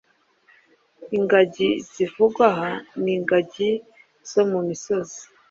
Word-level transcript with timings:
Ingagi 1.17 1.69
zivugwa 1.91 2.45
aha 2.51 2.71
ni 3.01 3.11
ingagi 3.17 3.69
zo 4.31 4.43
mu 4.51 4.59
misozi. 4.67 5.19